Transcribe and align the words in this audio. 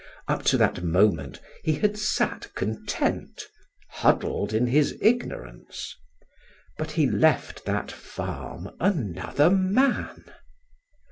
Up 0.27 0.41
to 0.45 0.57
that 0.57 0.81
moment 0.83 1.39
he 1.63 1.73
had 1.73 1.95
sat 1.95 2.51
content, 2.55 3.43
huddled 3.91 4.51
in 4.51 4.65
his 4.65 4.97
ignorance, 4.99 5.95
but 6.79 6.93
he 6.93 7.05
left 7.07 7.65
that 7.65 7.91
farm 7.91 8.71
another 8.79 9.51
man. 9.51 10.23